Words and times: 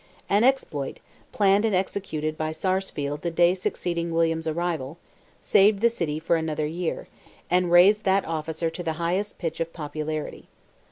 An 0.27 0.43
exploit, 0.43 0.99
planned 1.31 1.63
and 1.63 1.75
executed 1.75 2.35
by 2.35 2.51
Sarsfield 2.51 3.21
the 3.21 3.29
day 3.29 3.53
succeeding 3.53 4.09
William's 4.09 4.47
arrival, 4.47 4.97
saved 5.43 5.79
the 5.79 5.91
city 5.91 6.17
for 6.19 6.37
another 6.37 6.65
year, 6.65 7.07
and 7.51 7.71
raised 7.71 8.03
that 8.03 8.25
officer 8.25 8.71
to 8.71 8.81
the 8.81 8.93
highest 8.93 9.37
pitch 9.37 9.59
of 9.59 9.73
popularity. 9.73 10.47